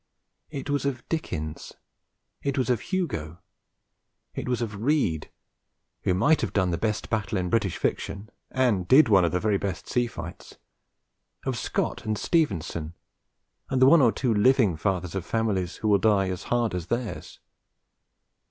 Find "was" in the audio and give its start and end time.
0.67-0.83, 2.57-2.71, 4.49-4.59